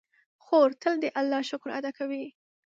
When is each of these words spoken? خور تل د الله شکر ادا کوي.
خور 0.43 0.69
تل 0.81 0.95
د 1.03 1.05
الله 1.19 1.41
شکر 1.49 1.69
ادا 1.79 1.91
کوي. 1.97 2.25